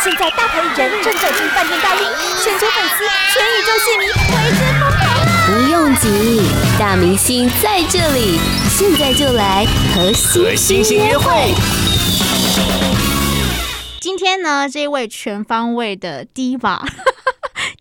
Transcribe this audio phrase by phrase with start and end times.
[0.00, 2.06] 现在大牌艺人正走进饭店大厅，
[2.40, 5.02] 全球粉丝、全宇宙戏迷为之疯狂。
[5.46, 6.42] 不用急，
[6.78, 8.38] 大明星在这里，
[8.70, 10.12] 现在就来和
[10.54, 11.52] 星星约会。
[14.00, 16.78] 今天呢，这位全方位的 Diva。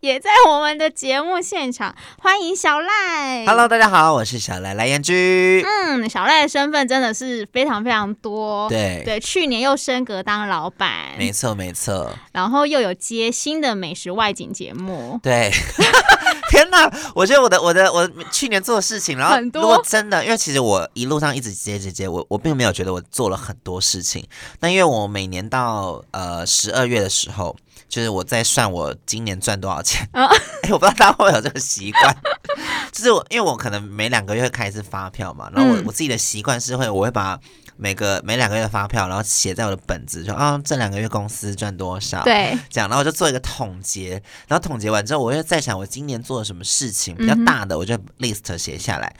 [0.08, 3.46] 也在我们的节目现场，欢迎小赖。
[3.46, 5.62] Hello，大家好，我是小赖赖彦君。
[5.66, 8.70] 嗯，小赖的身份真的是非常非常多。
[8.70, 12.10] 对对，去年又升格当老板，没错没错。
[12.32, 15.20] 然后又有接新的美食外景节目。
[15.22, 15.52] 对，
[16.50, 16.90] 天哪！
[17.14, 24.26] 我觉得我的我的我去年做的事情，然后很多真的，因为其实我一路上一直接接接，我我并没有觉得我做了很多事情。
[24.62, 27.54] 那因为我每年到呃十二月的时候。
[27.88, 32.16] 就是我在算我今年赚多少钱， 哎、欸，我不知道大家会有这个习惯，
[32.92, 37.40] 就是我因为我可能每两个月会开一次发票嘛，然后我我自己的习惯是会我会把
[37.78, 49.16] 每个每两个月的发票，然后写在我的本子，说啊这两个月公司赚多少，对，这样，然后我就做一个统结，然后统结完之后，我又在想我今年做了什么事情比较大的，我就 list 写下来。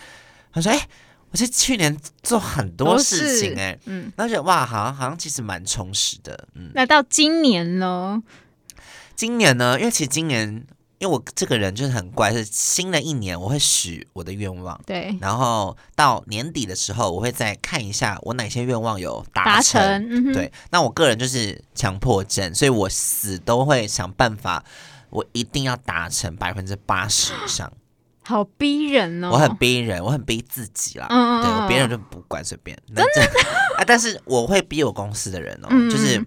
[0.52, 0.90] 他说，哎、欸，
[1.32, 8.22] 我是去年做很多事情、欸，哎，嗯，然后觉得哇，好像好像其实蛮充实的，嗯，那到今年呢？
[9.18, 10.48] 今年呢，因为其实今年，
[11.00, 20.52] 因为我这个人就是很乖，是新的一年我会许我的愿望，对，然后到年底的时候，我会再看一下我哪些愿望有达成，达成嗯、对。
[20.70, 24.64] 那我个人就是强迫症，所以我死都会想办法，
[25.10, 27.74] 我一定要达成百分之八十以上，
[28.24, 29.32] 好逼人哦！
[29.32, 33.22] 我很逼人，我很逼自己啦，嗯，对，我别人就不管随便，真的？
[33.78, 36.24] 啊，但是我会逼我公司的人哦，嗯、就是。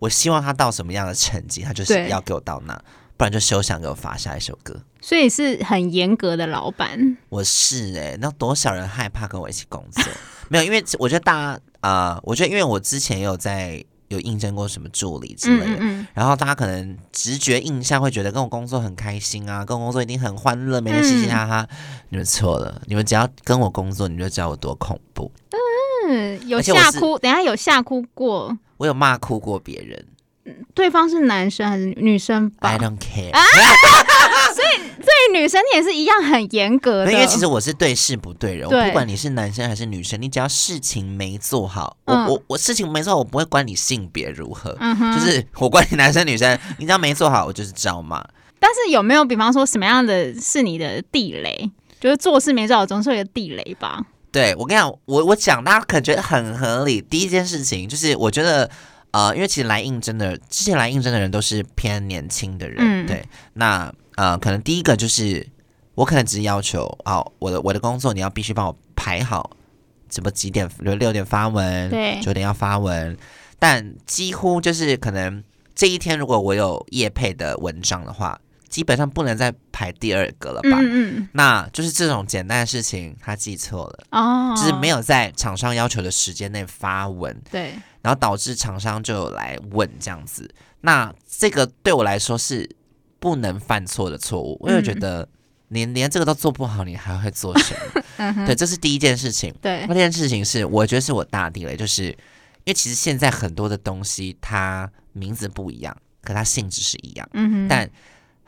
[0.00, 2.74] 我希望他到什么样的成绩，他就是要给我到那，
[3.16, 4.82] 不然就休想给我发下一首歌。
[5.00, 7.16] 所以是很严格的老板。
[7.28, 10.04] 我是哎、欸，那多少人害怕跟我一起工作？
[10.48, 21.68] 没有，因为我觉得大家啊、呃，我觉得因为我之前也有在有应征过什么助理之类的，嗯嗯，然后大家可能直觉印象会觉得跟我工作很开心啊，跟我工作一定很欢乐，每天嘻嘻哈哈。
[22.08, 25.30] 你们错了，你们只要跟我工作，你就知道我多恐怖。
[26.08, 28.58] 嗯，有吓哭，等下有吓哭过。
[28.80, 30.06] 我有骂哭过别人，
[30.72, 33.30] 对方是男生还是女生？I don't care。
[33.30, 33.38] 啊、
[34.56, 37.12] 所以对女生也是一样很严格的。
[37.12, 48.26] 因为其实我是对事不对人，对我不管你是男生还是女生，你只要事情没做好，嗯、我我我事情没做好，我不会管你性别如何，嗯、就是我管你男生女生，你只要没做好，我就是招骂。
[48.58, 51.70] 但是有没有比方说什么样的是你的地雷？
[52.00, 54.02] 就是做事没做好，总是有个地雷吧？
[54.32, 57.00] 对，我跟你讲，我我讲，大家可能觉得很合理。
[57.00, 58.70] 第一件事情就是，我觉得，
[59.10, 63.24] 呃，因为其实来应征的，之前来应征的人都是偏年轻的人，嗯、对。
[63.54, 65.46] 那呃，可能第一个就是，
[65.96, 69.50] 我可能只是要求，哦，我的我的工作你要必须帮我排好，
[70.10, 73.16] 什么几点，比如六点发文，对，九点要发文，
[73.58, 75.42] 但几乎就是可能
[75.74, 78.40] 这一天如果我有业配的文章的话。
[78.70, 80.78] 基本上不能再排第二个了吧？
[80.80, 90.48] 嗯嗯，那就是这种简单的事情，他记错了哦，就是没有在厂商要求的时间内发文，对，然后导致厂商就有来问这样子。
[90.82, 92.76] 那这个对我来说是
[93.18, 95.28] 不能犯错的错误，我也觉得
[95.66, 98.02] 你连这个都做不好，你还会做什么？
[98.18, 99.52] 嗯、对，这是第一件事情。
[99.60, 102.16] 对，那件事情是我觉得是我大地雷，就是因
[102.68, 107.90] 为其实现在很多的东西它名字不一样，可它性质是一样，嗯哼，但。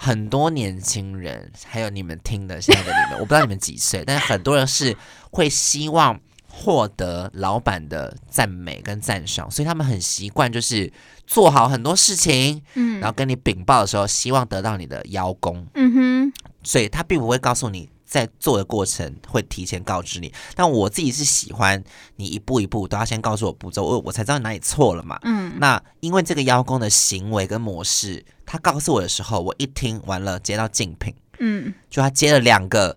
[0.03, 4.97] 很多年轻人，还有你们听的现在的你们，我不知道你们几岁，但是很多人是
[5.31, 6.19] 会希望
[6.49, 10.93] 获得老板的赞美跟赞赏，所以他们很习惯就是
[11.25, 16.33] 做好很多事情，嗯，然后跟你禀报的时候，希望得到你的邀功，嗯哼，
[16.65, 17.89] 所以他并不会告诉你。
[18.13, 21.83] 在做的过程会提前告知你，但我自己是喜欢
[22.17, 25.19] 你一步一步都要先告诉我步骤，我我才知道哪里错了嘛。
[25.23, 32.95] 嗯，那因为这个邀功的行为跟模式，他告诉我的时候，我一听完了接到竞品，嗯，就他接了两个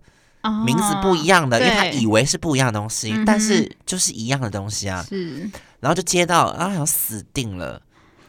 [0.65, 5.01] 名字不一样的，哦、因为他以为是不一样的东西，对但是就是一样的东西啊。
[5.07, 5.49] 是，
[5.79, 7.81] 然后就接到啊，好像死定了，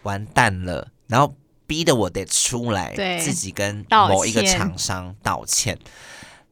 [0.05, 1.35] 完蛋了，然后
[1.67, 3.19] 逼得我得出来，对。
[3.19, 5.77] 自己跟某一个厂商道歉。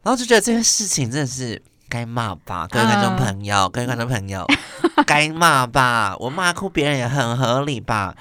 [0.05, 4.47] 然后就觉得这件事情真的是该骂吧，各位观众朋友，uh, 各位观众朋友，
[5.07, 6.15] 该骂吧。
[6.19, 8.15] 我骂哭别人也很合理吧。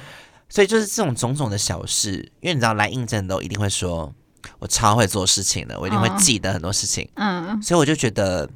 [0.47, 4.13] 所以就是这种种种的小事，因为你知道来应征都一定会说，
[4.59, 7.09] 我超会做事情的，我一定会记得很多事情。
[7.15, 8.49] 嗯，uh, uh, 所以我就觉得，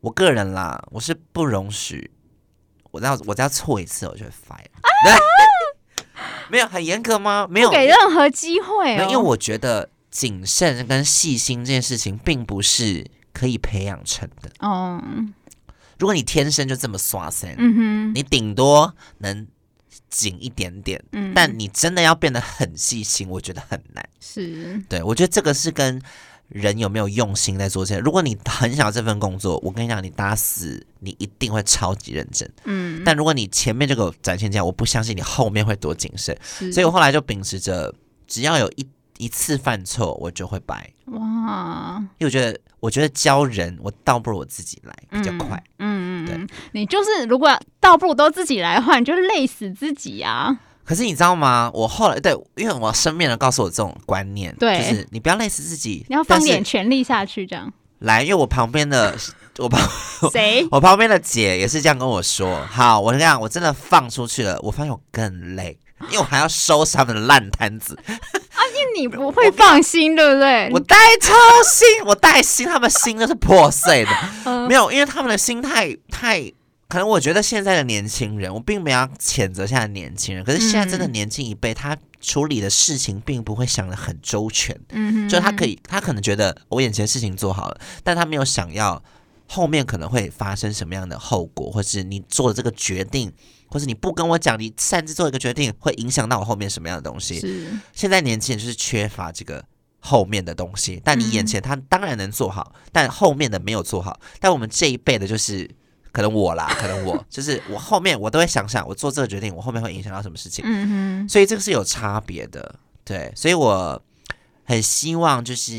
[0.00, 2.08] 我个人啦，我是不容许，
[2.92, 4.66] 我只要我只要错一次，我就会 fire。
[5.10, 5.18] Uh,
[6.48, 7.48] 没有很严格吗？
[7.50, 9.88] 没有给任何机会哦，因为我觉得。
[10.12, 14.50] 谨慎跟细心这件事情，并不是可以培养成的。
[14.60, 15.02] 哦，
[15.98, 19.46] 如果你天生就这么刷身，嗯哼，你顶多能
[20.10, 24.06] 紧一点点，嗯，但你真的要变得很细心，我觉得很难。
[24.20, 26.00] 是，对，我觉得这个是跟
[26.48, 28.00] 人有没有用心在做这些。
[28.00, 33.02] 如果你很想要这份工作，我跟你讲，你打死你一定会超级认真，嗯。
[33.02, 36.36] 但如果你前面就给我展现这样，我不相信你后面会多谨慎。
[36.70, 37.94] 所以我后来就秉持着，
[38.26, 38.86] 只要有一
[39.18, 40.90] 一次犯错，我就会掰。
[41.06, 41.96] 哇！
[42.18, 45.62] 因为我觉得，我觉得教人，我倒不如我自己来比较快。
[45.78, 46.46] 嗯嗯，对。
[46.72, 50.58] 你就是如果倒不如都自己来的话，你就累死自己啊。
[50.84, 51.70] 可是你知道吗？
[51.72, 57.72] 我后来对，因为我身边人告诉我这种观念，对，就是你不要累死自己，你要放点全力下去，这样。
[58.00, 59.16] 来，因为我旁边的
[59.58, 59.80] 我旁
[60.32, 60.66] 谁？
[60.72, 62.60] 我旁边的姐也是这样跟我说。
[62.66, 67.96] 好，我这样，我真的放出去了，我发现我更累，因为我还要收拾他们的烂摊子。
[68.96, 70.70] 你不会放心，对不对？
[70.72, 71.34] 我带超
[71.64, 74.10] 心，我带心，他们心都是破碎的。
[74.44, 76.52] 嗯、没有，因为他们的心态太。
[76.88, 84.78] 可能我觉得现在的年轻人，我并没有要谴责现在的年轻人，可是现在真的年轻一辈，他处理的事情并不会想的很周全。
[84.90, 89.02] 嗯，就他可以，他可能觉得我眼前事情做好了，但他没有想要
[89.46, 93.32] 后面可能会发生什么样的后果，或是你做的这个决定，
[93.72, 97.40] 或是你不跟我讲，你擅自做一个决定，会影响到我后面什么样的东西。
[97.40, 99.64] 是，现在年轻人就是缺乏这个
[99.98, 104.20] 后面的东西，但你眼前他当然能做好，但后面的没有做好。
[104.38, 105.70] 但我们这一辈的就是。
[106.14, 110.62] 可能我啦， 可能我就是我后面我都会想想，我做这个决定，我后面会影响到什么事情。
[110.68, 114.02] 嗯哼，所以这个是有差别的，对，所以我
[114.64, 115.72] 很希望就是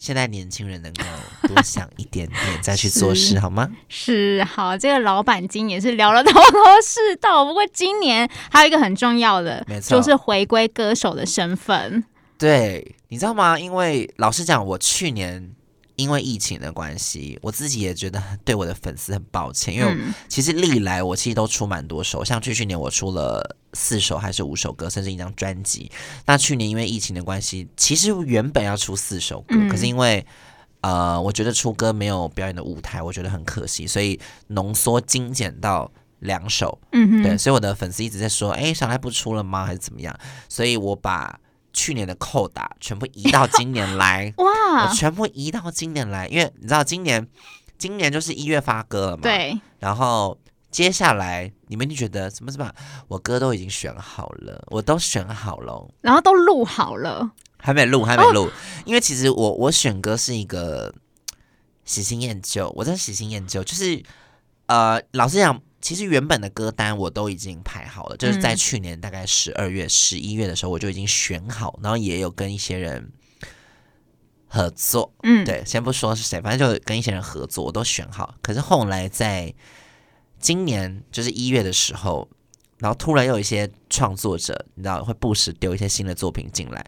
[0.00, 1.04] 现在年轻人能够
[1.46, 3.70] 多想一点点，再去做事，好吗？
[3.86, 12.02] 是，好，这个老板今年是聊了头头是道，不过今年还有一个很重要的，没错，就是回归歌手的身份。
[12.38, 13.60] 对，你知道吗？
[13.60, 15.52] 因为老实讲，我去年。
[16.00, 19.74] 因为疫情的关系，我自己也觉得对我的粉丝很抱歉。
[19.74, 19.96] 因为
[20.28, 25.90] 其实历来我其实都出蛮多首，像去去年我出了四首还是五首歌，甚至一张专辑。
[26.26, 30.26] 那去年因为疫情的关系，其实原本要出四首歌，可是因为
[30.80, 34.18] 呃，我觉得出歌没有表演的舞台，我觉得很可惜，所以
[34.48, 36.78] 浓缩精简到两首。
[36.92, 39.66] 嗯，对，所以我的粉丝一直在说：“哎，小赖不出了吗？
[39.66, 40.18] 还是怎么样？”
[40.48, 41.38] 所以我把。
[41.72, 44.88] 去年的扣打全部移到今年来， 哇！
[44.88, 47.26] 我全部移到今年来，因为你知道今年，
[47.78, 49.22] 今年就是一月发歌了嘛。
[49.22, 49.58] 对。
[49.78, 50.38] 然后
[50.70, 52.70] 接下来你们就觉得什么什么？
[53.08, 58.46] 我歌都已经选好了，我都选好了，然后都录好了，还没录，还没录。
[58.46, 58.52] 哦、
[58.84, 60.94] 因为其实我我选歌是一个
[61.84, 64.02] 喜新厌旧，我在喜新厌旧，就是
[64.66, 65.60] 呃，老实讲。
[65.80, 73.10] 其实原本的歌单我都已经排好了，就是在去年大概十二月、十一月的时候，我就已经选好，然后也有跟一些人
[74.46, 75.14] 合作。
[75.22, 78.34] 嗯，对，先不说是谁，反正就跟一些人合作，我都选好。
[78.42, 79.54] 可是后来在
[80.38, 82.28] 今年就是一月的时候，
[82.78, 86.84] 然后突然又有一些创作者，你知道会不时丢一些新的作品进来，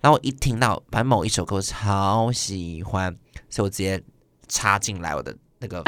[0.00, 3.16] 然后我一听到反正某一首歌我超喜欢，
[3.48, 4.02] 所以我直接
[4.46, 5.82] 插进来我的那个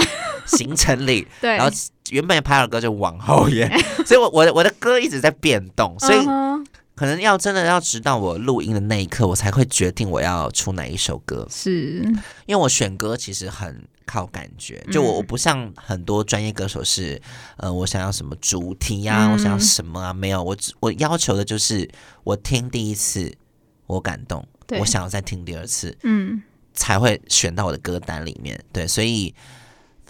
[0.47, 1.73] 行程里， 对，然后。
[2.11, 3.71] 原本拍的歌就往后延，
[4.07, 6.19] 所以我我的我的歌一直在变动，所以
[6.95, 11.47] 可能要真的要直到我录音的那一刻，我才会决定我要出哪一首歌。
[11.51, 12.03] 是，
[12.47, 17.21] 因为我选歌其实很靠感觉，就我我不像很多专业歌手是，
[17.59, 21.87] 呃，我想要什么主题呀、啊，我想要什么啊，没有，我只我要求的就是
[22.25, 23.31] 我听第一次
[23.87, 24.43] 我感动，
[24.81, 26.43] 我想要再听第二次，嗯，
[26.79, 28.59] 才会选到我的歌单里面。
[28.73, 29.35] 对，所以。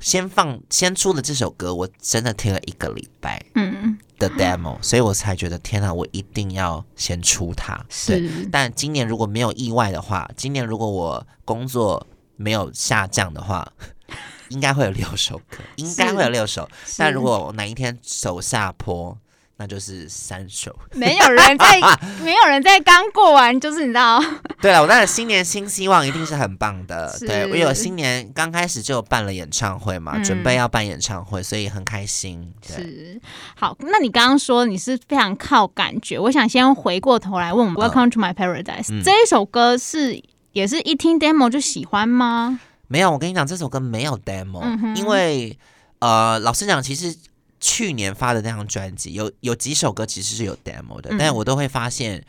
[0.01, 7.85] 先放先出的这首歌，我真的听了一个礼拜，嗯的 demo，嗯， 所以我才觉得天哪，我一定要先出它。
[7.89, 12.07] 是，但今年如果没有意外的话，今年如果我工作
[12.37, 13.67] 没有下降的话，
[14.51, 16.71] 应该会有六首歌，应该会有六首。
[16.97, 19.19] 但如果哪一天走下坡，
[19.61, 21.81] 那就是三首，没有人在，
[22.23, 24.23] 没有人在刚过完，就是你知道。
[24.61, 27.13] 对了，我当然新年新希望一定是很棒的。
[27.19, 32.55] 对，我有新年刚开始就办了演唱会嘛，嗯、准备要办演唱会，所以很开心。
[32.65, 33.21] 是，
[33.57, 40.23] 好，那你刚刚说你是非常靠感觉，我想先回过头来问我们、哦、，Welcome to My Paradise、嗯、这一首歌是
[40.53, 42.61] 也是一听 demo 就喜欢吗？
[42.87, 45.59] 没有，我跟你讲，这首歌没有 demo，、嗯、因为
[45.99, 47.13] 呃，老实讲，其实。
[47.61, 52.25] 去年发的那张专辑有有几首歌其实是有 demo 的，嗯、但是我都会发现，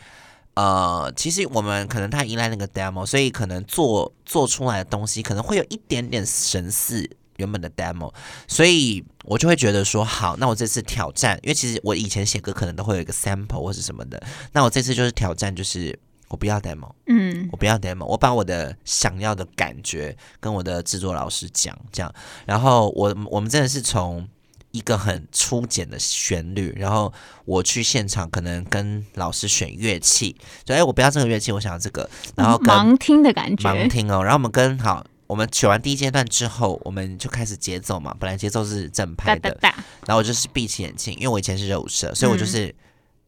[0.55, 7.07] 呃，其实我们可能太依赖那个 demo，所以可能做做出来的东西可能会有一点点神似
[7.37, 8.11] 原本的 demo，
[8.47, 14.21] 所以我就会觉得说，好，那我这次挑战，因为其实我以前写歌可能都会有一个 sample 或是什么的，
[14.51, 15.97] 那我这次就是挑战，就是
[16.29, 22.11] 我不要 demo，嗯，我不要 demo，我把我的想要的感觉跟我的制作老师讲，这样，
[22.47, 24.27] 然后我我们真的是从。
[24.71, 27.11] 一个很粗简的旋律，然后
[27.45, 34.21] 我去现场可能跟老师选乐器，就哎，我不要这个乐器，我想要这个，然后盲听的感觉，盲听哦。
[34.21, 42.73] 然后我们跟好，我们选完第一阶段之后，我们就开始节奏嘛，本来节奏是正拍的，然后我就是闭起眼睛，因为我以前是热舞社，所以我就是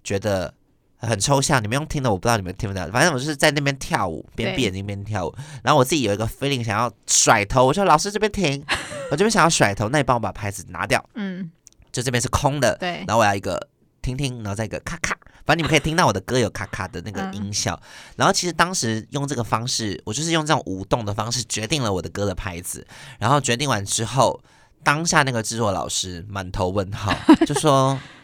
[0.03, 0.53] 觉得
[1.01, 8.63] 很抽象，你们用听的，我不知道你们听不到，反正我就是在那边跳舞，边闭眼睛边跳舞，然后我自己有一个 feeling 想要甩头，我说老师这边停。
[9.11, 11.03] 我这边想要甩头，那你帮我把牌子拿掉。
[11.15, 11.51] 嗯，
[11.91, 12.77] 就这边是空的。
[12.77, 13.67] 对，然后我要一个
[14.01, 15.13] 听听，然后再一个咔咔，
[15.45, 17.77] 反正你们可以听到我的歌有咔咔的那个音效。
[17.83, 22.87] 嗯、然后其实当时用这个方式，我就是用这种舞动的方式决定了我的歌的拍子。
[23.19, 24.41] 然后决定完之后，
[24.81, 27.13] 当下那个制作老师满头问号，
[27.45, 28.20] 就说：“哎，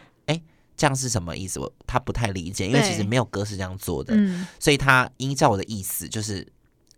[0.78, 4.14] 这样是什么意思？”我他不太理解，因为其实没有歌是这样做的。
[4.16, 6.48] 嗯，所以他依照我的意思，就是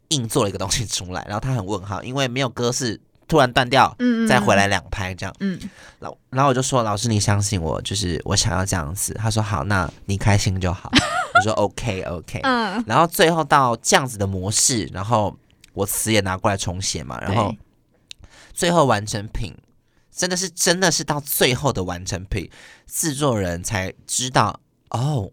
[0.10, 1.24] 硬做了一个东西出来。
[1.24, 3.02] 然后他很问号，因为没有歌是。
[3.30, 5.60] 突然断掉，嗯，再回来两拍这样，嗯，
[6.00, 9.14] 然后然后我就说，老师你相信我，就是我想要这样子。
[9.14, 10.90] 他说好，那你开心就好。
[11.36, 15.38] 我说 OK OK，嗯，然后最后到这样子的模式，然后
[15.74, 17.56] 我词也拿过来重写嘛，然后
[18.52, 19.56] 最后完成品
[20.12, 22.50] 真的是真的是到最后的完成品，
[22.92, 25.32] 制作人才知道哦，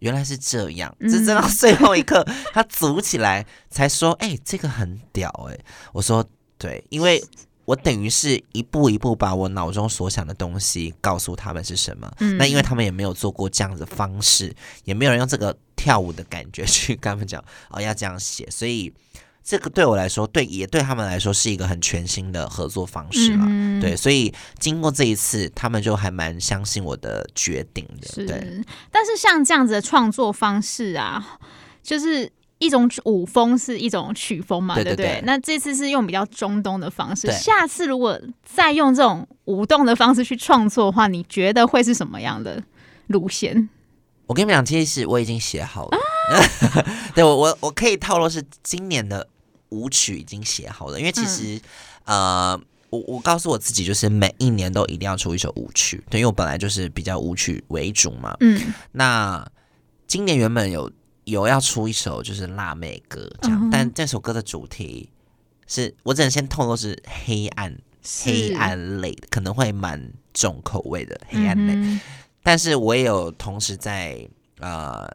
[0.00, 6.24] 原来是这样，是直到最后一刻 他组起来才说，哎、欸，这个很屌哎、欸，我说。
[6.58, 7.20] 对，因为
[7.64, 12.08] 我等于是一步一步把我脑中所想的东西告诉他们是什么。
[12.20, 18.94] 嗯，那因为他们也没有做过这样子的方式，也没有人用这个跳舞的感觉去跟他们讲哦，要这样写，所以
[19.44, 23.46] 这个对我来说，对也对他们来说是一个很全新的合作方式嘛。
[23.48, 28.08] 嗯，对，所以经过这一次，他们就还蛮相信我的决定的。
[28.08, 28.64] 是，对。
[28.90, 31.38] 但是像这样子的创作方式啊，
[31.82, 32.30] 就是。
[32.58, 35.20] 一种舞风是一种曲风嘛，对不对？
[35.24, 42.62] 那这次是用比较中东的方式，下次如果再用这种舞动的方式去创作的话，你觉得会是什么样的
[43.08, 43.68] 路线？
[44.26, 45.98] 我跟你们讲，其实我已经写好了。
[46.30, 49.26] 啊、对我，我我可以透露是今年的
[49.72, 51.60] 舞曲已经写好了，因为其实、
[52.04, 52.60] 嗯、呃，
[52.90, 58.36] 我我告诉我自己，就是每一年都一定要出一首舞曲，对，因为我本来就是比较舞曲为主嘛。
[58.40, 59.50] 嗯，那
[60.06, 60.88] 今年原本有。
[61.24, 63.68] 有要出一首就是辣妹歌这样，uh.
[63.70, 65.08] 但这首歌的主题
[65.68, 67.78] 是我只能先透露是黑暗、
[68.24, 71.74] 黑暗类的，可能会蛮重口味的黑暗类。
[71.74, 72.00] Uh.
[72.42, 75.08] 但是我也有同时在呃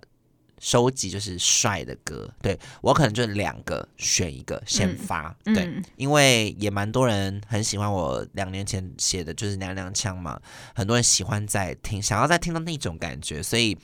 [0.59, 5.53] 收集就是帅的歌，对我可能就两个选一个先发，uh.
[5.53, 10.39] 对，因为也蛮多人很喜欢我两年前写的就是娘娘腔嘛，
[10.75, 13.77] 很多人喜欢在听，想要再听到那种感觉，所以。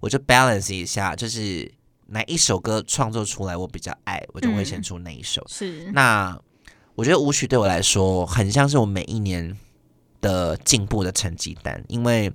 [0.00, 1.72] 我就 balance 一下，就是
[2.08, 5.40] 哪一首歌创作出来我比较爱，我就会选出那一首。
[5.40, 6.38] 嗯、是，那
[6.94, 9.56] 我觉得舞曲对我来说很像是我每一年
[10.20, 12.30] 的进步的成绩单，因为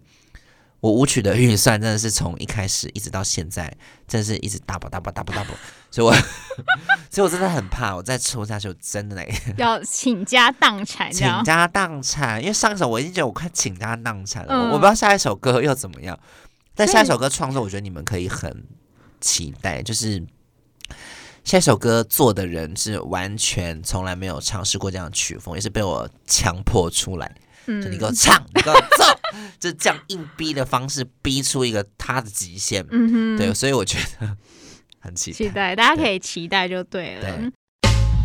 [0.81, 3.71] 我舞曲的运算真的是从一开始一直到现在，
[4.07, 5.57] 真的是一直 double double double double，
[5.91, 6.13] 所以我
[7.11, 9.25] 所以我真的很怕我再抽下去，我真的
[9.57, 16.17] 要倾家荡产，倾家荡产，因为上一首我已经觉得我快倾家荡产了，嗯，我不知道下一首歌又怎么样。
[16.75, 18.63] 但下一首歌创作，我觉得你们可以很
[19.19, 19.83] 期待。
[19.83, 20.25] 就是
[21.43, 27.35] 下一首歌做的人是完全从来没有尝试过这样的曲风，也是被我强迫出来。
[27.69, 29.05] 嗯，就你给我唱，你给我奏，
[29.59, 32.83] 就这样硬逼的方式逼出一个他的极限。
[32.89, 34.35] 嗯哼，对，所以我觉得
[34.99, 35.37] 很期待。
[35.37, 37.21] 期待，大家可以期待就对了。
[37.21, 37.51] 对。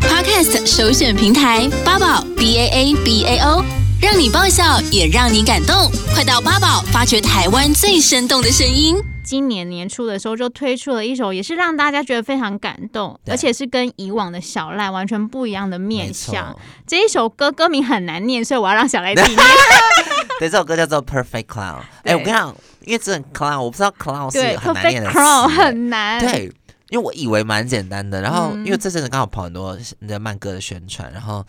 [0.08, 3.83] Podcast 首选平台八宝 B A A B A O。
[4.04, 5.90] 让你爆笑，也让你感动。
[6.14, 8.94] 快到八宝发掘台湾最生动的声音。
[9.24, 16.54] 今年年初的时候就推出了一首，也是让大家觉得非常感动，而且是跟以往的小赖完全不一样的面相。
[16.86, 19.42] 这一首歌歌名很难念，所以我要让小赖自己念。
[20.38, 21.78] 对，这首歌叫做 Perfect Clown。
[22.02, 25.18] 哎，我跟你讲，因为这 Clown 我不知道 Clown 是很难念的词。
[25.18, 26.20] Clown 很难。
[26.20, 26.52] 对，
[26.90, 29.74] 因为我以为蛮简单的，然后、嗯、因为这阵子刚好跑很多
[30.06, 31.42] 的慢歌的宣传，然后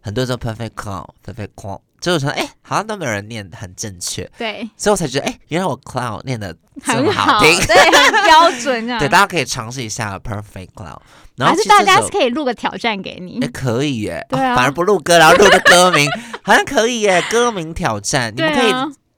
[0.00, 1.78] 很多人说 Perfect Clown，Perfect Clown。
[2.00, 8.98] 就说哎，好像都没有人念很正确，对，所以我才觉得哎，原来我 clown 念的这么好听，好对，很标准啊。
[9.00, 10.98] 对，大家可以尝试一下 perfect clown，
[11.36, 16.08] 然后还是大家是可以录个挑战给你，哎，可以耶，对啊，反而不录歌，然后录个歌名，
[16.42, 18.72] 好像可以耶， 歌名挑战，你们可以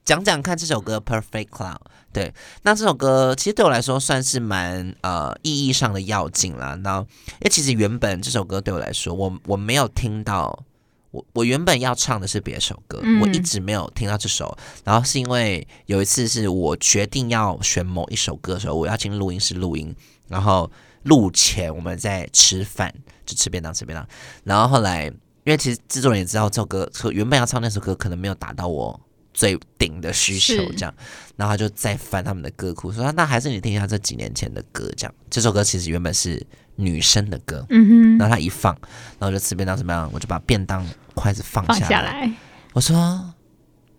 [0.04, 1.76] 讲讲看这首歌 perfect clown。
[2.12, 6.74] 对，那这首歌其实对我来说算是蛮呃意义上的要紧啦。
[6.82, 10.64] 那因为其实原本这首歌对我来说，我我没有听到。
[11.12, 14.58] 我我原本要唱的是别首歌，嗯，我一直没有听到这首。
[14.82, 19.94] 然后是因为有一次是我决定要选某一首歌的时候，我要进录音室录音，
[20.26, 20.68] 然后
[21.04, 22.92] 录前我们在吃饭，
[23.24, 24.04] 就吃便当吃便当。
[24.42, 25.04] 然后后来
[25.44, 28.98] 因为其实制作人也知道这首歌，原本要唱那首歌可能没有达到我
[29.34, 30.94] 最顶的需求，这样，
[31.36, 35.14] 然后他就再翻他们的歌库，说那还是你听一下这几年前的歌，这样。
[35.28, 38.72] 这首歌其实原本是女生的歌，嗯哼，然后他一放，
[39.18, 42.32] 然后就吃便当怎么样，我就把便当筷子放下来，
[42.72, 43.34] 我说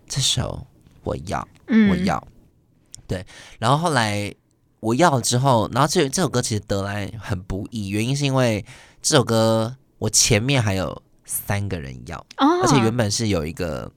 [0.06, 0.66] 这首
[1.02, 2.26] 我要，嗯，我要，
[3.06, 3.24] 对，
[3.58, 4.34] 然后后来
[4.80, 8.64] 我要了之后，然后这这首歌其实得来很不易，原因是因为
[9.02, 11.02] 这首歌我前面还有。
[11.26, 13.90] 三个人要，哦、而且原本是有一个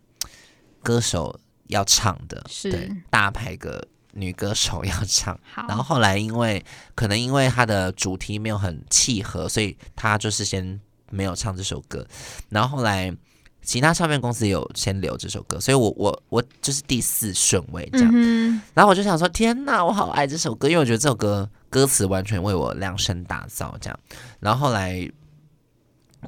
[0.81, 2.71] 歌手要唱的，是。
[2.71, 6.63] 对，大牌个女歌手要唱，然后后来因为
[6.95, 12.05] 可能因为他的主题没有很契合，所以他就是先没有唱这首歌。
[12.49, 13.15] 然后后来
[13.61, 18.11] 其他唱片公司有先留这首歌，所以我我我就是第四顺位这样。
[18.13, 23.99] 嗯、然后我就想说，天哪，我好爱这首歌，因为我觉得这首歌歌词完全为我量身打造这样。
[24.39, 25.09] 然后后来。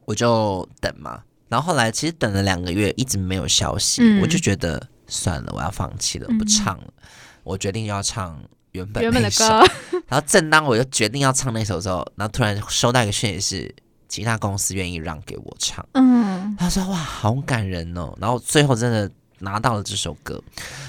[0.05, 6.83] 我就等嘛，然后后来其实等了两个月，一直没有消息，嗯、我就觉得算了，我要放弃了，不唱了。
[6.85, 7.03] 嗯、
[7.43, 8.39] 我决定要唱
[8.71, 9.65] 原本的歌，
[10.07, 13.75] 然后正当我就决定要唱那首的时候，然后突然收到一个讯息，是
[14.09, 15.87] 其他公司愿意让给我唱。
[15.93, 18.13] 嗯，他说哇，好感人哦。
[18.19, 20.43] 然后最后真的拿到了这首歌，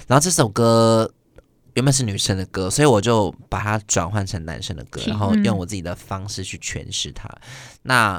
[0.08, 1.08] 然后这首歌
[1.74, 7.28] 原本是女生的歌，所以我就把它转换成男生的歌，然后用我自己的方式去诠释它。
[7.82, 8.18] 那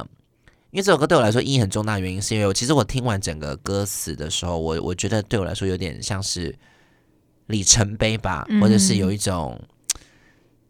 [0.70, 6.58] 因为这首歌对我来说意义很重大原因，是因为我其实我听完整个歌词的时候，我我觉得对我来说有点像是
[7.48, 9.60] 里程碑吧，或者是有一种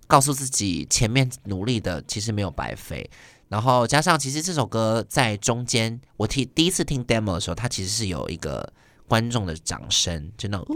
[0.08, 3.08] 告诉自己前面努力的其实没有白费。
[3.52, 8.72] 然后加上其实这首歌在中间，我听第一次听 demo 的时候，它其实是有一个
[9.10, 10.68] 观众的掌声，就那种，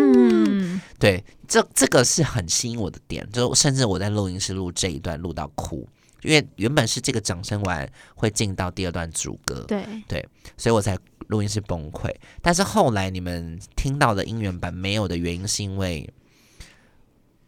[0.00, 5.88] 嗯，对，这这个是很吸引我的点，就甚至我在录音室录这一段录到哭。
[6.22, 12.12] 因为原本是这个掌声完会进到第二段主歌，对对，所以我才录音室崩溃。
[12.42, 16.12] 但是后来你们听到的音源版没有的原因，是因为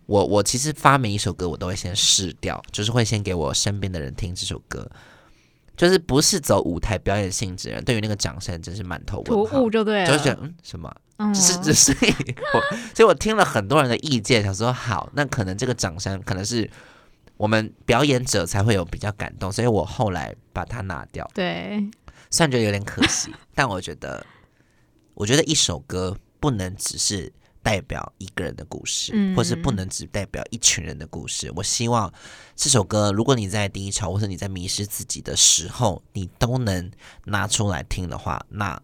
[0.08, 4.90] 我我其实发每一首歌我都会先试掉，就是会先给我身边的人听这首歌，
[5.76, 11.92] 就是不是走舞台表演性质的人，对于那个掌声真是满头问号，突兀就对了，就是觉得嗯什么，嗯、就是只是
[12.54, 16.68] 我，所以我听了很多人的意见，想说好，那可能这个掌声可能是。
[17.36, 21.24] 我们表演者才会有比较感动，所以我后来把它拿掉。
[21.32, 21.88] 对，
[22.30, 24.26] 虽然觉得有点可惜，但我觉得，
[25.14, 31.52] 我觉得一首歌不能只是代表一个人的故事，嗯、或是不能只代表一群人的故事。
[31.56, 32.12] 我希望
[32.54, 36.90] 这首歌，如果你在低潮或者你在迷失自己的时候，你都能
[37.24, 38.80] 拿出来听的话，那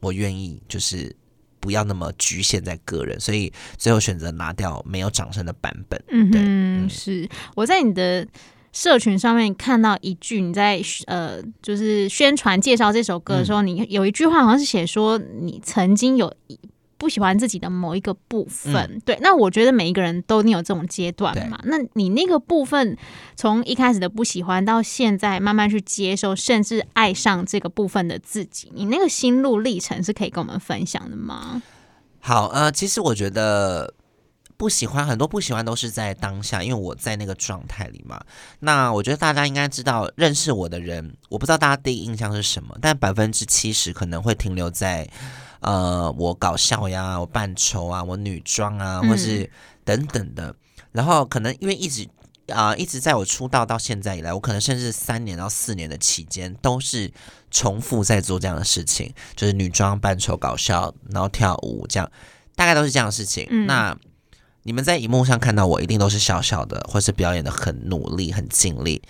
[0.00, 1.14] 我愿意就是。
[1.62, 6.02] 不要那么局限在个人，所以最后选择拿掉没有掌声的版本。
[6.08, 8.26] 嗯，对，嗯，是我在你的
[8.72, 16.58] 社群上面看到一句，你在呃，就是宣传介绍这首歌的时候，嗯、你有一句话好像是写说你曾经有一。
[17.02, 21.58] 不喜欢自己的某一个部分，嗯、对，那我觉得每一个人都有这种阶段嘛。
[21.64, 22.96] 那你那个部分，
[23.34, 31.60] 从一开始的不喜欢到现在慢慢去接受，甚至爱上这个部分的自己，你那个心路历程是可以跟我们分享的吗？
[32.20, 33.92] 好，呃，其实我觉得
[34.56, 38.22] 不喜欢很多不喜欢都是在当下，因为我在那个状态里嘛。
[38.60, 45.10] 那我觉得大家应该知道，认识我的人，我不知道大家第一印象是什么，但百分之七十可能会停留在。
[45.62, 49.50] 呃，我搞笑呀，我扮丑啊，我女装啊，或是
[49.84, 50.48] 等等的。
[50.48, 50.54] 嗯、
[50.92, 52.04] 然后可能因为一直
[52.48, 57.10] 啊、呃，一直在我出道到现在以来，我可能甚至三年到四年的期间都是
[57.50, 62.10] 重复在做这样的事情，就是女装扮丑搞笑，然后跳舞这样，
[62.56, 63.46] 大概都是这样的事情。
[63.48, 63.96] 嗯、那
[64.64, 69.00] 你们在荧幕上看到我，一定都是笑笑的，或是表演的很努力、很尽力。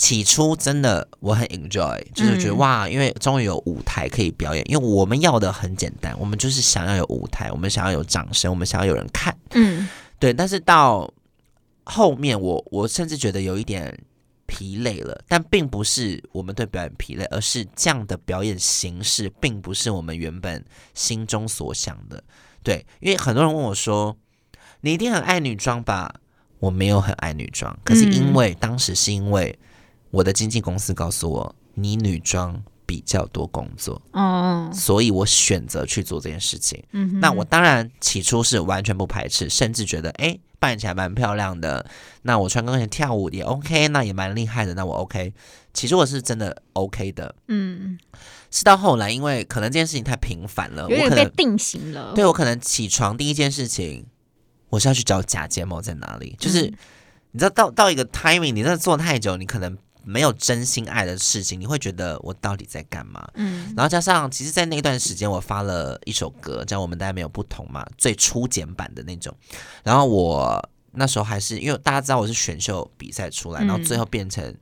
[0.00, 4.64] 起初真的我很 enjoy，就是觉得哇，因为终于有舞台可以表演。
[4.66, 9.36] 因为我们要的很简单，我们就是想要有舞台，我们想要有掌声，我们想要有人看。
[9.50, 9.86] 嗯，
[10.18, 10.32] 对。
[10.32, 11.12] 但是到
[11.84, 13.94] 后面我，我我甚至觉得有一点
[14.46, 15.22] 疲累了。
[15.28, 22.24] 但并不是我们对表演疲累，而是这样的表演形式并不是我们原本心中所想的。
[22.62, 24.16] 对，因为很多人问我说
[24.80, 26.14] ：“你一定很爱女装吧？”
[26.58, 29.58] 我没有很爱女装，可是因为当时是因为。
[30.10, 36.82] 我的经纪公司告诉我，你女装比较多工作，哦，所以我选择去做这件事情。
[36.90, 41.86] 嗯，那我当然起初是完全不排斥，甚至觉得，哎，扮起来蛮漂亮的。
[42.22, 44.74] 那我穿高跟鞋跳舞也 OK，那也蛮厉害的。
[44.74, 45.32] 那我 OK，
[45.72, 47.32] 其实我是真的 OK 的。
[47.46, 47.96] 嗯，
[48.50, 52.12] 是到后来，因为可能这件事情太频繁了，有点被定型了。
[52.16, 54.04] 对，我可能起床第一件事情，
[54.70, 56.34] 我是要去找假睫毛在哪里。
[56.40, 56.74] 就是、嗯、
[57.30, 59.78] 你知道，到到一个 timing，你在做太久，你可能。
[60.04, 63.28] 没有真心爱的事情，你会觉得我到底在干嘛？
[63.34, 69.34] 嗯，然后加上，其实，在那段时间，我发了一首歌，叫《我们大家没有不同》嘛，最初简版的那种。
[69.82, 74.54] 然后我那时候还是因为大家知道我是选秀比赛出来，然后最后变成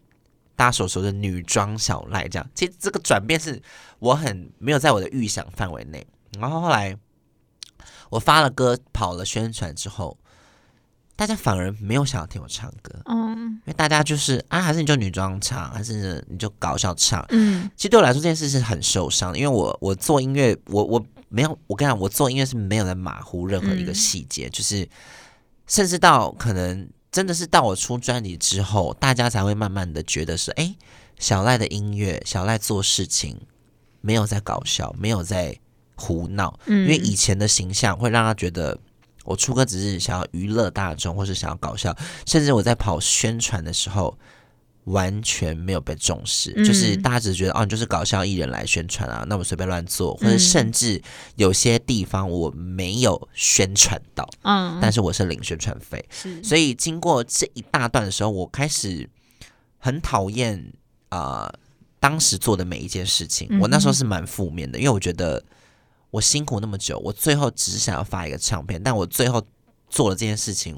[0.57, 2.51] 大家所说的女装小赖这样。
[2.55, 3.63] 其实这个转变是
[3.99, 6.07] 我很没有在我的预想范围内。
[6.39, 6.97] 然后后来
[8.11, 10.19] 我发了歌，跑了宣传之后。
[11.19, 24.89] 大家反而没有想要听我唱歌，嗯，因为大家就是啊，还是你就女装唱，还是你就搞笑唱，嗯，其实对我来说这件事是很受伤的，因为我我做音乐，我我没有，我跟你讲，我做音乐是没有在马虎任何一个细节，嗯，就是
[25.67, 30.73] 甚至到可能真的是到我出专辑之后，大家才会慢慢的觉得是，哎，
[31.19, 33.37] 小赖的音乐，小赖做事情
[34.01, 35.59] 没有在搞笑，没有在
[35.97, 38.79] 胡闹，嗯，因为以前的形象会让他觉得。
[39.29, 41.95] 我出歌只是想要娱乐大众，或是想要搞笑，
[42.27, 44.19] 甚至我在跑宣传的时候
[44.85, 51.03] 完全没有被重视，嗯、就是大家只是觉得哦，你就是搞笑艺人来宣传啊，那我随便乱做，或者甚至
[51.37, 56.03] 有些地方我没有宣传到，嗯，但是我是领宣传费，
[56.43, 59.07] 所以经过这一大段的时候，我开始
[59.77, 60.73] 很讨厌
[61.11, 61.53] 啊，
[62.01, 65.45] 当时做的每一件事情，我那时候是蛮负面的，因为我觉得。
[66.11, 69.47] 我辛苦那么久，我最后只是想要发一个唱片，但我最后
[69.91, 70.75] 做了这件事情，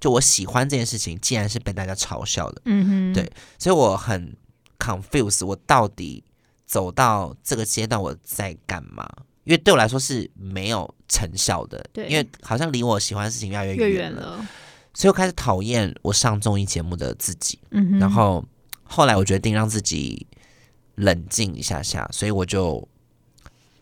[0.00, 2.62] 就我喜欢这件事情，竟然是被大家嘲笑的。
[2.64, 4.36] 嗯哼，对，所以我很
[4.78, 6.24] confused，我到底
[6.66, 9.08] 走到这个阶段我在干嘛？
[9.44, 14.48] 因为对我来说是没有成效的，对，因为好像离我喜欢的事情越来越远了，越远了，
[14.94, 17.60] 所以我开始讨厌我上综艺节目的自己。
[17.70, 18.44] 嗯哼，然后
[18.82, 20.26] 后来我决定让自己
[20.96, 22.88] 冷静一下下，所以我就。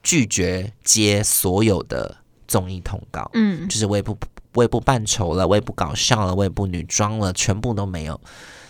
[0.05, 2.15] 拒绝接所有的
[2.47, 4.17] 综艺通告，嗯，就是我也不
[4.53, 8.21] 我也不扮丑了，我也不搞笑了，我也不女装了，全部都没有。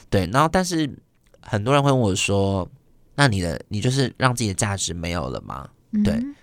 [0.08, 0.88] 对，然后但是
[1.42, 2.66] 很多人会问我说
[3.16, 5.68] ：“那你的你就是让自己的价值没有了吗？”
[6.04, 6.34] 对，嗯、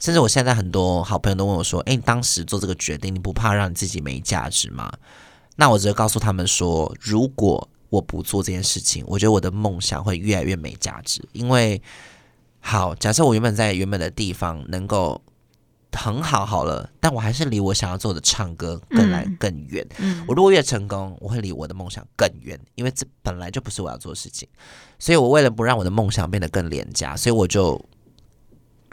[0.00, 4.92] 甚至我现在很多好朋友都问我说：“诶，你当时做这个决定，你不怕让你自己没价值吗？”
[5.54, 11.80] 那我只会告诉他们说：“如果我不做这件事情，我觉得我的梦想会越来越没价值，因为。”
[12.60, 15.22] 好，假设我原本在原本的地方能够
[15.92, 19.86] 很好好了，但我还是离我想要做的唱歌更来更远。
[19.98, 24.48] 嗯，我如果越成功，我会离我的梦想更远，因为这本来就不是我要做的事情。
[24.98, 27.82] 所以我为了不让我的梦想变得更廉价，所以我就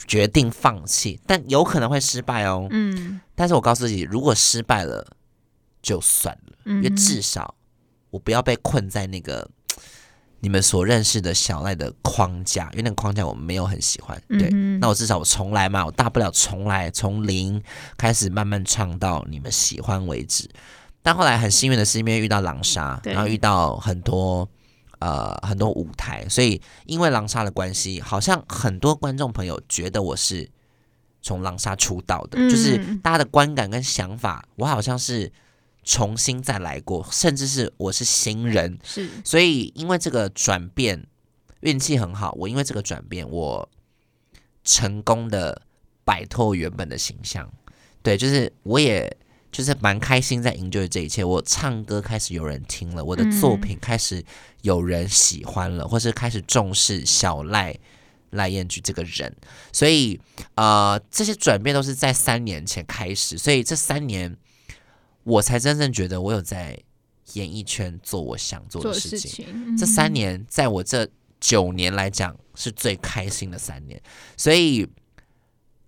[0.08, 1.20] 决定放弃。
[1.28, 2.68] 但有可能会失败哦。
[2.72, 5.06] 嗯，但是我告诉自己，如果失败了
[5.82, 7.56] 就算了，因为至少
[8.10, 9.50] 我不要被困在那个。
[10.46, 14.48] 你们所认识的小赖的框架，因为那个框架我没有很喜欢，对。
[14.52, 17.60] 嗯、那我至少我重来嘛，我大不了重来，从零
[17.98, 20.48] 开始慢慢唱到你们喜欢为止。
[21.02, 24.48] 但后来很幸运的是，因为遇到狼莎，对然后遇到很多
[25.00, 30.48] 呃很多舞台，所以因为狼莎的关系，好像很多观众朋友觉得我是
[31.24, 35.32] 从狼莎出道的，嗯、就是大家的观感跟想法，我好像是。
[35.86, 41.06] 重新再来过，甚至是我是新人，是，所以因为这个转变，
[41.60, 42.34] 运气很好。
[42.40, 43.70] 我因为这个转变，我
[44.64, 45.62] 成功的
[46.04, 47.48] 摆脱原本的形象，
[48.02, 49.16] 对，就是我也
[49.52, 51.24] 就是蛮开心在 enjoy 这一切。
[51.24, 54.26] 我唱歌开始有人听了，我的作品开始
[54.64, 57.78] 有人喜欢了，嗯、或是开始重视小赖
[58.32, 59.32] 赖燕菊这个人，
[59.72, 60.20] 所以
[60.56, 64.36] 呃，这些转变都是在三年前开始，所以这三年。
[65.26, 66.80] 我才真正觉得我有在
[67.34, 69.20] 演艺圈做我想做的事情。
[69.20, 71.10] 事情嗯、这三年，在我这
[71.40, 74.00] 九年来讲，是最开心的三年。
[74.38, 74.88] 所以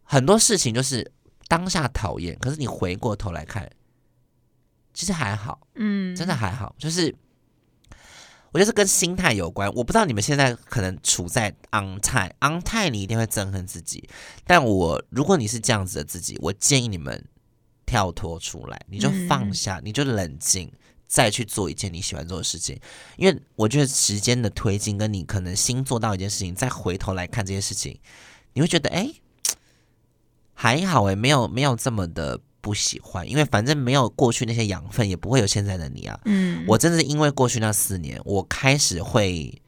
[0.02, 1.12] 很多事情就是
[1.48, 3.70] 当下讨厌，可是你回过头来看，
[4.92, 6.76] 其实还好，嗯，真的还好。
[6.80, 7.14] 就是
[8.52, 9.72] 我觉得是跟心态有关。
[9.76, 14.10] 我不知道你们现在可能处在 on time，on time 你一定会憎恨自己。
[14.48, 17.24] 但我如果你是这样子的自己，我建议你们。
[17.88, 20.70] 跳脱出来，你就放下，嗯、你就冷静，
[21.08, 22.78] 再去做一件你喜欢做的事情。
[23.16, 27.98] 因为我觉得时间的推进，跟你可能新做到一件事情，再回头来看这件事情，
[28.54, 29.10] 你会觉得，哎，
[30.54, 36.20] 还好哎，没有没有这么的不喜欢，因为反正没有过去那些养分，也不会有现在的你啊。
[36.26, 39.62] 嗯，我真的是因为过去那四年，我开始会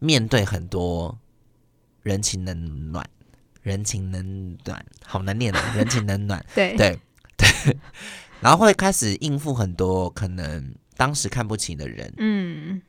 [0.00, 1.16] 面对很多
[2.02, 3.08] 人情冷暖，
[3.62, 6.98] 人情冷暖，好难念啊，人情冷暖，对 对。
[7.40, 7.76] 对，
[8.40, 12.82] 然后会开始应付很多可能当时看不起的人，嗯，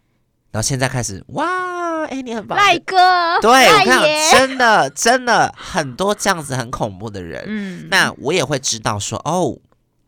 [0.52, 2.96] 然后现在开始哇，哎，你很棒，赖哥，
[3.42, 9.58] 对，我看真的真的很多这样子很恐怖的人，嗯，那我也会知道说，哦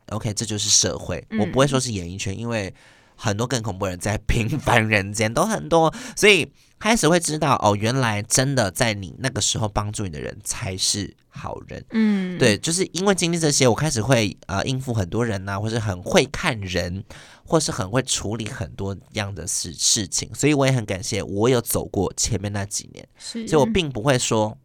[0.10, 2.74] ，OK，这就是社会，嗯、我不会说是演艺圈，因为
[3.16, 6.52] 很多更恐怖的人在平凡人间都很多，所以
[6.84, 11.82] 开始会知道哦，原来真的在你那个时候帮助你的人才是好人。
[11.92, 17.02] 嗯，对，就是因为经历这些，我开始会呃应付很多人呐、啊，或是很会看人，
[17.46, 24.58] 或是很会处理很多样的事事情，所以我也很感谢我有走过前面那几年，所以我并不会说。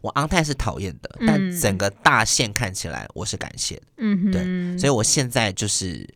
[0.00, 6.08] 我昂泰是讨厌的，但整个大线看起来我是感谢的，嗯，对，所以我现在就是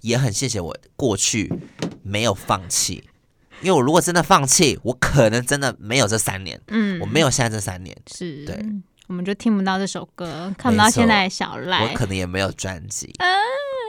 [0.00, 1.52] 也很谢谢我过去
[2.02, 3.04] 没有放弃，
[3.60, 8.44] 因为我如果真的放弃，我可能真的没有这三年，嗯，我没有现在这三年，是。
[8.44, 8.64] 对，
[9.06, 13.28] 我们就听不到这首歌，看不到现在的小赖，我可能也没有专辑，嗯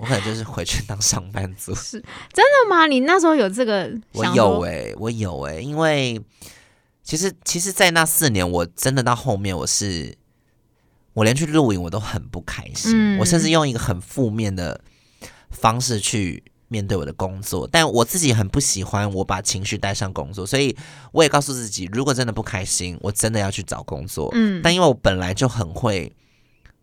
[0.01, 2.01] 我可能就是回去当上班族，是。
[2.33, 2.87] 真的吗？
[2.87, 3.91] 你那时候有这个？
[4.13, 6.21] 我有哎、欸，我有哎、欸，因为。
[7.01, 10.15] 其实，其实，在那四年，我真的到后面，我是
[11.13, 14.79] 我连去录影我都很不开心，嗯、我甚至用一个很负面的
[15.49, 20.73] 方式去面对我的工作，但我自己很不喜欢我把情绪带上工作，所以
[21.11, 24.29] 我也告诉自己，如果真的不开心，我真的要去找工作。
[24.33, 26.09] 嗯，但因为我本来就很会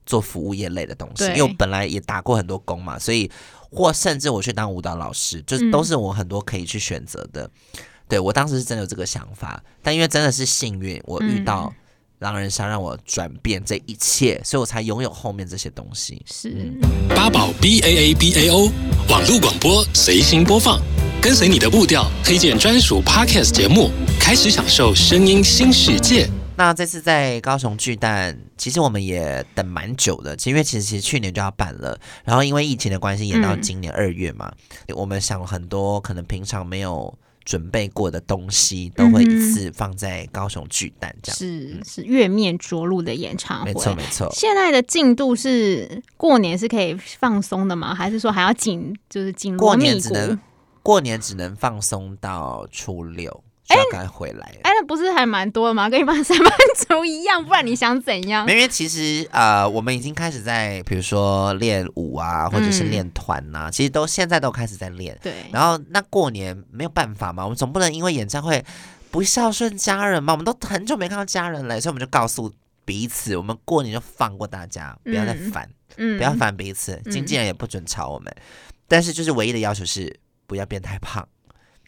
[0.04, 1.28] 做服务业类的东西，对。
[1.30, 3.30] 因为我本来也打过很多工嘛，所以
[3.70, 7.44] 或甚至我去当舞蹈老师，就都是我很多可以去选择的。
[7.44, 11.74] 嗯对，我当时是真的有这个想法，但因为真的是幸运，我遇到
[12.20, 16.22] 狼人杀让我转变这一切，嗯、所以我才拥有后面这些东西。
[16.24, 16.72] 是
[17.10, 18.70] 八宝 B A A B A O
[19.10, 20.80] 网络广播随心播放，
[21.20, 26.26] 跟随你的步调，推荐专属 Podcast 节目，开始享受声音新世界。
[26.56, 34.50] 那这次在高雄巨蛋，其实我们也等蛮久的，其实因为其实其实去年就要办了，然后因为疫情的关系延到今年二月嘛，
[34.88, 37.14] 嗯、我们想很多可能平常没有。
[37.46, 44.28] 准备过的东西都会一次放在高雄巨蛋，这样、嗯、是是月面着陆的演唱会，没错没错。
[44.32, 47.94] 现在的进度是过年是可以放松的吗？
[47.94, 49.86] 还是说还要紧就是紧锣密鼓？
[49.86, 50.40] 过年只能
[50.82, 53.44] 过年只能放松到初六。
[53.66, 55.88] 就要赶回来，哎、欸，那不是还蛮多的吗？
[55.88, 58.48] 跟一般上班族一样，不然你想怎样？
[58.48, 65.18] 因为其实呃，我们已经开始在比如说练舞啊，或者是练团呐，嗯、其实都现在都开始在练。
[65.20, 68.64] 对，然后那过年没有办法嘛，我们总不能因为演唱会
[69.10, 72.52] 不孝顺家人嘛，我们都很久没看到家人了，所以我们就告诉
[72.84, 78.42] 彼此，我们过年就放过大家，不要再烦，嗯，不要烦彼此，经纪人也不准吵我们，嗯、
[78.86, 81.26] 但是就是唯一的要求是不要变太胖。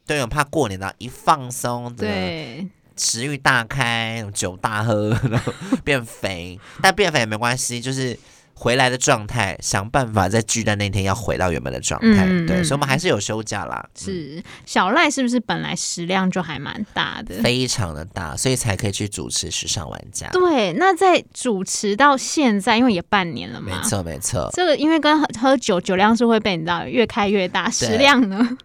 [0.09, 2.67] 对，我怕过年呢，一放松，对，
[2.97, 5.53] 食欲大开，酒大喝， 然后
[5.85, 6.59] 变肥。
[6.81, 8.19] 但变肥也没关系，就是
[8.55, 12.25] 回来的状态，想办法在巨蛋那天要回到原本的状态。
[12.27, 13.87] 嗯、对，所以我们还是有休假啦。
[13.95, 17.43] 是小赖是不是本来食量就还蛮大的？
[17.43, 20.27] 非常的大，所以才可以去主持时尚玩家。
[20.31, 24.49] 对，那在主持到现在，因为也半年了嘛，没错没错。
[24.55, 28.57] 这个因为跟喝，喝酒酒量是会被你知道越开越大，食量呢？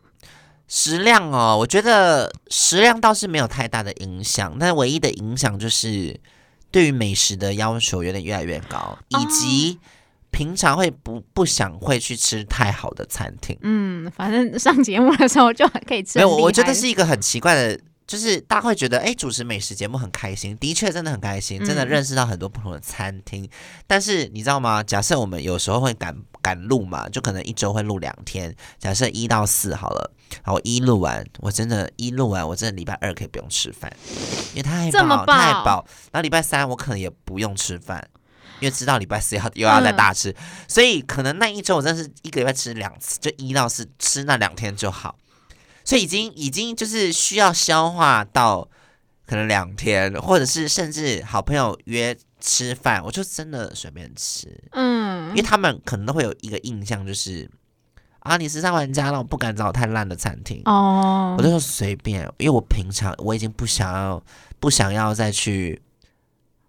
[0.67, 6.19] 食量哦，我觉得食量倒是没有太大的影响，但唯一的影响就是
[6.71, 9.79] 对于美食的要求有点越来越高，以及
[10.31, 13.57] 平常会不不想会去吃太好的餐厅。
[13.61, 16.17] 嗯，反正上节目的时候就可以吃。
[16.17, 17.79] 没有，我觉得是一个很奇怪的。
[18.13, 23.43] 就是大家会觉得，哎，主持美食节目很开心，的确真的很开心，真的认识到很多不同的餐厅。
[23.43, 23.49] 嗯、
[23.87, 24.83] 但是你知道吗？
[24.83, 28.55] 假设我们有时候会赶赶录嘛，就可能一周会录两天。
[28.77, 30.11] 假设一到四好了，
[30.45, 33.91] 然后一录完，我真的，一录完，我真的礼拜二可以不用吃饭，
[34.53, 35.83] 因为太饱太饱。
[36.11, 38.07] 然后礼拜三我可能也不用吃饭，
[38.59, 40.35] 因为知道礼拜四要又要再大吃，嗯、
[40.67, 45.17] 所以可能那一周我真的是一个礼拜吃两次，就一到四吃那两天就好。
[45.83, 48.67] 所以已经已经就是需要消化到
[49.25, 57.49] 可能两天，或者是甚至好朋友约吃饭，我就真的随便吃，嗯，因为他们可能都会有一个印象，就是
[58.19, 60.61] 啊，你时尚玩家，那我不敢找太烂的餐厅。
[60.65, 64.23] 哦，我就说随便，因为我平常我已经不想要
[64.59, 65.81] 不想要再去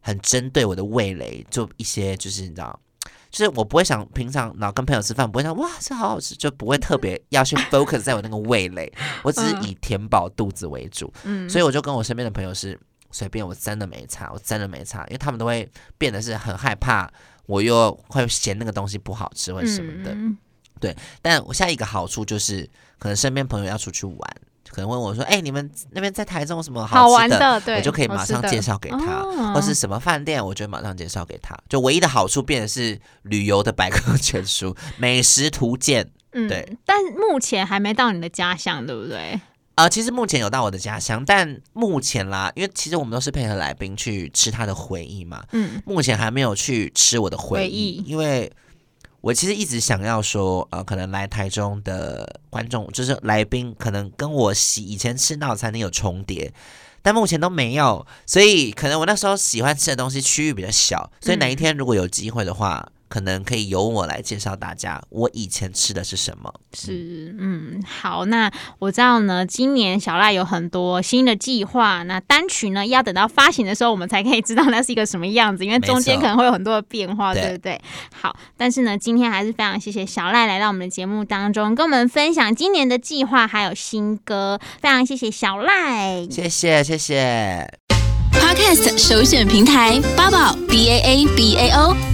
[0.00, 2.80] 很针对我的味蕾做一些，就是你知道。
[3.34, 8.92] 就是我不会想平常老跟朋友吃饭，不会想哇这好好吃，就不会特别要去 focus 在我那个味蕾，
[9.24, 11.12] 我只是以填饱肚子为主。
[11.24, 12.78] 嗯，所以我就跟我身边的朋友是
[13.10, 15.68] 随便，我真的没差，我真的没差，因为他们都会
[15.98, 17.10] 变得是很害怕，
[17.46, 20.12] 我又会嫌那个东西不好吃或者什么的。
[20.12, 20.38] 嗯、
[20.78, 22.70] 对，但我下一个好处就是，
[23.00, 24.36] 可能身边朋友要出去玩。
[24.70, 27.00] 可能问我说：“哎、欸，你们那边在台中有什么好吃的？
[27.00, 31.56] 好玩的对，我就可以马上介绍给他，或是什么饭店，我就马上介绍给他。
[31.68, 36.10] 就唯一的好处变的是旅游的百科全书、 美食图鉴。
[36.32, 36.76] 嗯，对。
[36.84, 36.96] 但
[37.30, 39.40] 目前还没到你的家乡，对不对？
[39.76, 45.42] 呃，其实目前有到我的家乡，但目前啦，因为其实我们都是配合来宾去吃他的回忆嘛。
[45.52, 48.52] 嗯，目前还没有去吃我的回忆，回忆因为。
[49.24, 56.52] 我其实一直想要说，呃，可能来台中的观众就是来宾，可能跟我喜以前吃到的餐厅有重叠，
[57.00, 62.86] 但目前都没有，所以可能我那时候喜欢吃的东西区域比较小，所以哪一天如果有机会的话。
[63.14, 66.52] 可能可以由我来介绍大家，我以前吃的是什么？
[66.72, 68.50] 是，嗯，好，那
[68.80, 77.80] 我知道呢，今年小赖有很多新的计划，那单曲呢要等到发行的时候，我们才可以知道那是一个什么样子，因为中间可能会有很多的变化，对不对？
[78.12, 87.78] 好，但是呢，今天还是非常谢谢小赖来到我们的节目当中，跟我们分享今年的计划还有新歌，非常谢谢小赖，谢谢谢谢。
[88.32, 92.13] Podcast 首选平台八宝 B A A B A O。